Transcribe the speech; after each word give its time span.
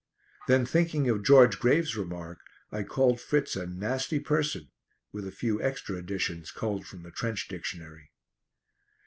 Then 0.47 0.65
thinking 0.65 1.07
of 1.09 1.23
George 1.23 1.59
Grave's 1.59 1.95
remark, 1.95 2.39
I 2.71 2.81
called 2.81 3.21
Fritz 3.21 3.55
a 3.55 3.67
"nasty 3.67 4.19
person," 4.19 4.71
with 5.11 5.27
a 5.27 5.31
few 5.31 5.61
extra 5.61 5.95
additions 5.97 6.49
culled 6.49 6.87
from 6.87 7.03
the 7.03 7.11
"trench 7.11 7.47
dictionary." 7.47 8.09